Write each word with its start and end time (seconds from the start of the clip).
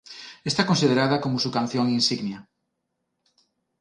Esta 0.49 0.65
considerada 0.65 1.21
como 1.21 1.37
su 1.37 1.51
canción 1.51 1.87
insignia. 1.87 2.49